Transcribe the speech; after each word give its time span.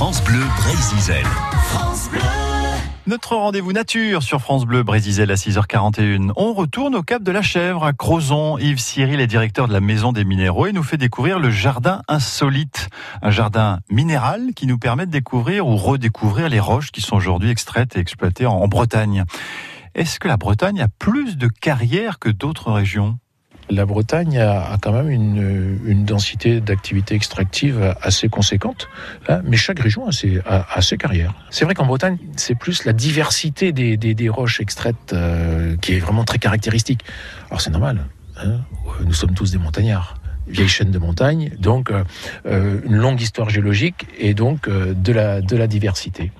France 0.00 0.24
Bleu 0.24 0.40
Brésil. 0.56 1.14
Notre 3.06 3.36
rendez-vous 3.36 3.74
nature 3.74 4.22
sur 4.22 4.40
France 4.40 4.64
Bleu 4.64 4.82
Brésil 4.82 5.30
à 5.30 5.34
6h41. 5.34 6.32
On 6.36 6.54
retourne 6.54 6.94
au 6.94 7.02
Cap 7.02 7.22
de 7.22 7.30
la 7.30 7.42
Chèvre 7.42 7.84
à 7.84 7.92
Crozon. 7.92 8.56
Yves 8.56 8.78
Cyril 8.78 9.20
est 9.20 9.26
directeur 9.26 9.68
de 9.68 9.74
la 9.74 9.82
Maison 9.82 10.12
des 10.12 10.24
Minéraux 10.24 10.68
et 10.68 10.72
nous 10.72 10.82
fait 10.82 10.96
découvrir 10.96 11.38
le 11.38 11.50
jardin 11.50 12.00
insolite. 12.08 12.88
Un 13.20 13.30
jardin 13.30 13.80
minéral 13.90 14.54
qui 14.56 14.66
nous 14.66 14.78
permet 14.78 15.04
de 15.04 15.10
découvrir 15.10 15.66
ou 15.66 15.76
redécouvrir 15.76 16.48
les 16.48 16.60
roches 16.60 16.92
qui 16.92 17.02
sont 17.02 17.16
aujourd'hui 17.16 17.50
extraites 17.50 17.94
et 17.94 17.98
exploitées 17.98 18.46
en 18.46 18.66
Bretagne. 18.68 19.24
Est-ce 19.94 20.18
que 20.18 20.28
la 20.28 20.38
Bretagne 20.38 20.80
a 20.80 20.88
plus 20.88 21.36
de 21.36 21.48
carrières 21.48 22.18
que 22.18 22.30
d'autres 22.30 22.72
régions? 22.72 23.18
La 23.70 23.86
Bretagne 23.86 24.38
a, 24.38 24.76
quand 24.80 24.92
même 24.92 25.10
une, 25.10 26.04
densité 26.04 26.60
d'activité 26.60 27.14
extractive 27.14 27.94
assez 28.02 28.28
conséquente, 28.28 28.88
hein, 29.28 29.42
mais 29.44 29.56
chaque 29.56 29.78
région 29.78 30.06
a 30.06 30.12
ses, 30.12 30.96
carrières. 30.98 31.34
C'est 31.50 31.64
vrai 31.64 31.74
qu'en 31.74 31.86
Bretagne, 31.86 32.18
c'est 32.36 32.54
plus 32.54 32.84
la 32.84 32.92
diversité 32.92 33.72
des, 33.72 34.28
roches 34.28 34.60
extraites 34.60 35.12
euh, 35.12 35.76
qui 35.76 35.94
est 35.94 35.98
vraiment 35.98 36.24
très 36.24 36.38
caractéristique. 36.38 37.04
Alors 37.48 37.60
c'est 37.60 37.70
normal, 37.70 38.06
hein, 38.42 38.60
nous 39.04 39.12
sommes 39.12 39.34
tous 39.34 39.52
des 39.52 39.58
montagnards 39.58 40.16
vieille 40.48 40.68
chaîne 40.68 40.90
de 40.90 40.98
montagne, 40.98 41.52
donc 41.60 41.92
euh, 41.92 42.02
euh, 42.46 42.80
une 42.84 42.96
longue 42.96 43.20
histoire 43.20 43.50
géologique 43.50 44.08
et 44.18 44.34
donc 44.34 44.68
de, 44.68 45.12
la, 45.12 45.40
de 45.40 45.56
la 45.56 45.68
diversité. 45.68 46.32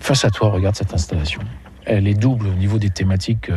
Face 0.00 0.24
à 0.24 0.30
toi, 0.30 0.50
regarde 0.50 0.74
cette 0.74 0.92
installation. 0.92 1.42
Elle 1.84 2.08
est 2.08 2.14
double 2.14 2.48
au 2.48 2.54
niveau 2.54 2.78
des 2.78 2.90
thématiques 2.90 3.48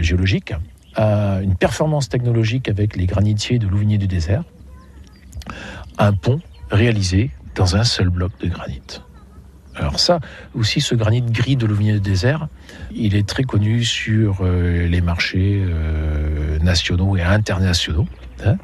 géologiques 0.00 0.52
une 0.96 1.56
performance 1.56 2.08
technologique 2.08 2.68
avec 2.68 2.96
les 2.96 3.06
granitiers 3.06 3.58
de 3.58 3.66
Louvigné 3.66 3.98
du 3.98 4.06
désert, 4.06 4.44
un 5.98 6.12
pont 6.12 6.40
réalisé 6.70 7.30
dans 7.54 7.76
un 7.76 7.84
seul 7.84 8.08
bloc 8.08 8.32
de 8.40 8.48
granit. 8.48 9.00
Alors 9.76 9.98
ça, 9.98 10.20
aussi 10.54 10.80
ce 10.80 10.94
granit 10.94 11.22
gris 11.22 11.56
de 11.56 11.66
Louvigné 11.66 11.94
du 11.94 12.00
désert, 12.00 12.48
il 12.94 13.16
est 13.16 13.26
très 13.26 13.42
connu 13.42 13.82
sur 13.82 14.38
euh, 14.40 14.86
les 14.86 15.00
marchés 15.00 15.64
euh, 15.66 16.58
nationaux 16.60 17.16
et 17.16 17.22
internationaux. 17.22 18.06
Hein. 18.46 18.56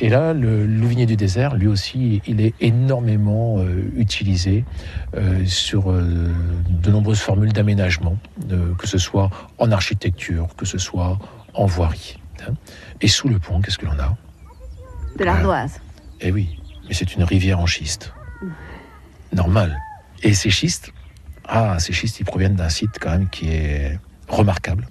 Et 0.00 0.08
là, 0.08 0.34
le 0.34 0.66
Louvigné 0.66 1.06
du 1.06 1.16
désert, 1.16 1.54
lui 1.54 1.68
aussi, 1.68 2.20
il 2.26 2.40
est 2.40 2.54
énormément 2.60 3.58
euh, 3.58 3.90
utilisé 3.96 4.64
sur 5.46 5.90
de 5.92 6.90
nombreuses 6.90 7.20
formules 7.20 7.52
d'aménagement, 7.52 8.18
que 8.76 8.86
ce 8.86 8.98
soit 8.98 9.30
en 9.56 9.70
architecture, 9.72 10.48
que 10.56 10.66
ce 10.66 10.76
soit 10.76 11.18
en 11.56 11.66
voirie. 11.66 12.18
Hein. 12.46 12.54
Et 13.00 13.08
sous 13.08 13.28
le 13.28 13.38
pont, 13.38 13.60
qu'est-ce 13.60 13.78
que 13.78 13.86
l'on 13.86 13.98
a? 13.98 14.16
De 15.18 15.24
l'ardoise. 15.24 15.80
eh 16.20 16.30
oui, 16.30 16.58
mais 16.86 16.94
c'est 16.94 17.14
une 17.14 17.24
rivière 17.24 17.58
en 17.58 17.66
schiste. 17.66 18.12
Normal. 19.32 19.76
Et 20.22 20.34
ces 20.34 20.50
schistes, 20.50 20.92
ah, 21.48 21.78
ces 21.78 21.92
schistes, 21.92 22.20
ils 22.20 22.24
proviennent 22.24 22.56
d'un 22.56 22.68
site 22.68 22.98
quand 23.00 23.10
même 23.10 23.28
qui 23.28 23.48
est 23.48 23.98
remarquable. 24.28 24.88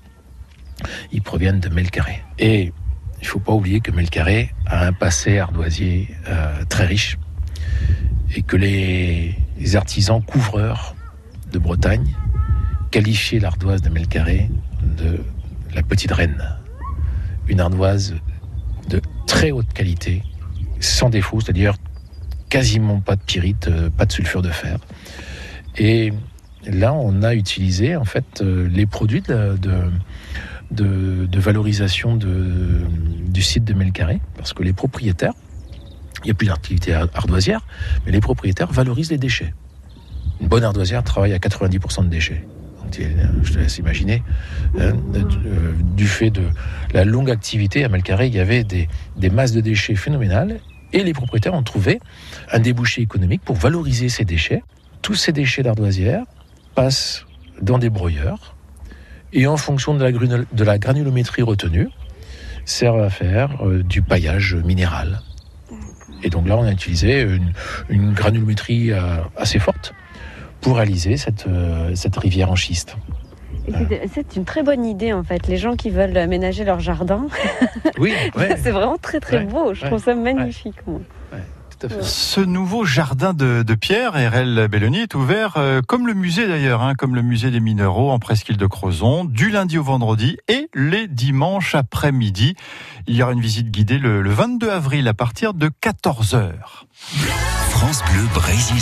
Ils 1.12 1.22
proviennent 1.22 1.60
de 1.60 1.70
Melcarré. 1.70 2.24
Et 2.40 2.74
il 3.22 3.28
faut 3.28 3.40
pas 3.40 3.54
oublier 3.54 3.82
que 3.82 3.92
Melcarré 3.92 4.54
a 4.66 4.86
un 4.86 4.94
passé 4.94 5.40
ardoisier 5.40 6.10
euh, 6.28 6.64
très 6.66 6.86
riche 6.86 7.18
et 8.36 8.42
que 8.42 8.56
les, 8.56 9.36
artisans 9.76 10.22
couvreurs 10.22 10.96
de 11.52 11.58
Bretagne 11.58 12.16
qualifiaient 12.92 13.40
l'ardoise 13.40 13.82
de 13.82 13.90
Melcarré 13.90 14.50
petite 15.88 16.12
reine. 16.12 16.44
Une 17.48 17.60
ardoise 17.60 18.16
de 18.90 19.02
très 19.28 19.52
haute 19.52 19.72
qualité, 19.74 20.24
sans 20.80 21.10
défaut, 21.10 21.40
c'est-à-dire 21.42 21.76
quasiment 22.50 23.00
pas 23.00 23.16
de 23.16 23.22
pyrite, 23.22 23.68
euh, 23.68 23.90
pas 23.90 24.06
de 24.06 24.12
sulfure 24.12 24.42
de 24.42 24.50
fer. 24.50 24.80
Et 25.78 26.14
là, 26.66 26.94
on 26.94 27.22
a 27.22 27.36
utilisé 27.36 27.96
en 27.96 28.06
fait 28.06 28.42
euh, 28.42 28.68
les 28.70 28.86
produits 28.86 29.22
de, 29.22 29.40
valorisation 31.40 32.18
du 32.18 33.42
site 33.42 33.66
de 33.66 33.74
Melcarré, 33.74 34.22
parce 34.38 34.54
que 34.54 34.64
les 34.64 34.74
propriétaires, 34.74 35.34
il 36.24 36.26
n'y 36.26 36.32
a 36.32 36.34
plus 36.34 36.48
d'activité 36.48 36.94
ardoisière, 36.94 37.66
mais 38.06 38.12
les 38.12 38.22
propriétaires 38.22 38.72
valorisent 38.72 39.12
les 39.12 39.18
déchets. 39.18 39.54
Une 40.42 40.48
bonne 40.48 40.64
ardoisière 40.64 41.04
travaille 41.04 41.34
à 41.34 41.38
90% 41.38 42.06
de 42.06 42.10
déchets 42.10 42.46
je 42.92 43.54
te 43.54 43.60
laisse 43.60 43.78
imaginer, 43.78 44.24
hein, 44.80 44.94
euh, 45.16 45.74
du 45.96 46.08
fait 46.08 46.30
de 46.30 46.44
la 46.94 47.06
longue 47.06 47.30
activité 47.30 47.84
à 47.84 47.90
Malcarré, 47.90 48.28
il 48.28 48.36
y 48.36 48.40
avait 48.40 48.64
des, 48.64 48.88
masses 49.30 49.52
de 49.52 49.62
déchets 49.62 49.96
phénoménales 49.96 50.60
et 50.94 51.04
les 51.04 51.14
propriétaires 51.14 51.54
ont 51.54 51.64
trouvé 51.64 52.00
un 52.52 52.60
débouché 52.60 53.02
économique 53.02 53.42
pour 53.44 53.56
valoriser 53.56 54.10
ces 54.10 54.26
déchets. 54.26 54.64
Tous 55.02 55.16
ces 55.16 55.32
déchets 55.32 55.64
d'ardoisière 55.64 56.24
passent 56.74 57.26
dans 57.62 57.78
des 57.78 57.90
broyeurs 57.90 58.56
et 59.34 59.48
en 59.48 59.58
fonction 59.58 59.94
de 59.94 60.64
la, 60.64 60.78
granulométrie 60.78 61.42
retenue, 61.42 61.90
servent 62.64 63.02
à 63.02 63.10
faire 63.10 63.64
euh, 63.64 63.84
du 63.84 64.02
paillage 64.02 64.56
minéral. 64.56 65.20
Et 66.24 66.30
donc 66.30 66.48
là, 66.48 66.58
on 66.58 66.64
a 66.64 66.72
utilisé 66.72 67.28
une, 67.90 68.14
granulométrie 68.14 68.92
euh, 68.92 69.18
assez 69.38 69.60
forte 69.60 69.94
pour 70.66 70.78
réaliser 70.78 71.16
cette, 71.16 71.46
euh, 71.46 71.94
cette 71.94 72.18
rivière 72.18 72.50
en 72.50 72.56
schiste. 72.56 72.98
C'est 74.12 74.36
une 74.36 74.46
très 74.46 74.64
bonne 74.64 74.84
idée 74.84 75.14
en 75.14 75.24
fait. 75.24 75.48
Les 75.48 75.58
gens 75.58 75.76
qui 75.76 75.92
veulent 75.92 76.18
aménager 76.18 76.64
leur 76.64 76.80
jardin, 76.80 77.28
oui, 78.00 78.14
c'est 78.36 78.72
vraiment 78.72 78.98
très 78.98 79.20
très 79.20 79.42
beau. 79.42 79.76
Je 79.76 79.86
trouve 79.86 80.04
ça 80.04 80.16
magnifique. 80.16 80.78
Ce 82.02 82.40
nouveau 82.42 82.84
jardin 82.84 83.36
de, 83.36 83.76
pierre, 83.76 84.14
RL 84.14 84.68
Belloni, 84.68 85.02
est 85.02 85.14
ouvert 85.14 85.54
euh, 85.58 85.82
comme 85.88 86.08
le 86.08 86.16
musée 86.16 86.48
d'ailleurs, 86.48 86.82
hein, 86.82 86.96
comme 86.96 87.14
le 87.14 87.22
musée 87.22 87.52
des 87.52 87.60
minéraux 87.60 88.10
en 88.10 88.18
presqu'île 88.18 88.58
de 88.58 88.66
Crozon, 88.66 89.24
du 89.24 89.52
lundi 89.52 89.78
au 89.78 89.84
vendredi 89.84 90.38
et 90.48 90.68
les 90.74 91.08
dimanches 91.08 91.76
après-midi. 91.76 92.56
Il 93.06 93.16
y 93.16 93.22
aura 93.22 93.34
une 93.34 93.42
visite 93.42 93.70
guidée 93.70 94.00
le, 94.00 94.24
le 94.24 94.32
22 94.32 94.72
avril 94.72 95.08
à 95.08 95.14
partir 95.14 95.54
de 95.54 95.70
14h. 95.70 96.54
France 97.70 98.02
Bleu 98.10 98.24
Brésil. 98.34 98.82